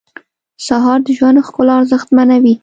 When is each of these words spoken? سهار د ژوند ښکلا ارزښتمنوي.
سهار 0.65 0.99
د 1.07 1.07
ژوند 1.17 1.45
ښکلا 1.47 1.73
ارزښتمنوي. 1.79 2.53